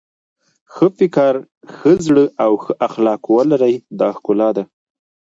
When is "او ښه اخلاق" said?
2.43-3.21